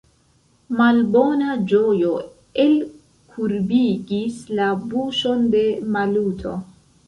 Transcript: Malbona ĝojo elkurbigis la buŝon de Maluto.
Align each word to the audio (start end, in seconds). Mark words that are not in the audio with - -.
Malbona 0.77 1.57
ĝojo 1.71 2.15
elkurbigis 2.65 4.43
la 4.61 4.73
buŝon 4.89 5.49
de 5.57 5.67
Maluto. 5.97 6.61